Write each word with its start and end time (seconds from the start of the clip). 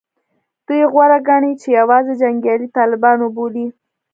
دوی 0.65 0.81
غوره 0.93 1.19
ګڼي 1.27 1.53
چې 1.61 1.67
یوازې 1.79 2.13
جنګیالي 2.21 2.67
طالبان 2.77 3.17
وبولي 3.21 3.67